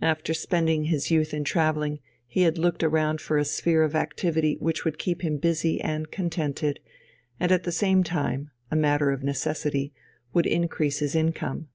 After 0.00 0.32
spending 0.32 0.84
his 0.84 1.10
youth 1.10 1.34
in 1.34 1.44
travelling, 1.44 1.98
he 2.26 2.44
had 2.44 2.56
looked 2.56 2.82
around 2.82 3.20
for 3.20 3.36
a 3.36 3.44
sphere 3.44 3.82
of 3.82 3.94
activity 3.94 4.56
which 4.58 4.86
would 4.86 4.98
keep 4.98 5.20
him 5.20 5.36
busy 5.36 5.82
and 5.82 6.10
contented, 6.10 6.80
and 7.38 7.52
at 7.52 7.64
the 7.64 7.72
same 7.72 8.02
time 8.02 8.50
(a 8.70 8.74
matter 8.74 9.10
of 9.10 9.22
necessity) 9.22 9.92
would 10.32 10.46
increase 10.46 11.00
his 11.00 11.14
income. 11.14 11.68